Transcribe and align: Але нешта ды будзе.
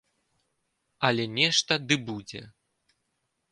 Але 1.09 1.27
нешта 1.39 1.73
ды 1.91 1.95
будзе. 2.09 2.43